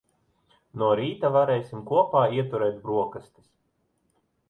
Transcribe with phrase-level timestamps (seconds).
[0.83, 3.51] No rīta varēsim kopā ieturēt broksastis.